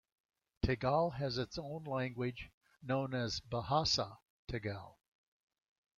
Tegal 0.65 1.11
has 1.17 1.37
its 1.37 1.59
own 1.59 1.83
language, 1.83 2.49
known 2.81 3.13
as 3.13 3.39
"Bahasa 3.39 4.17
Tegal". 4.47 4.97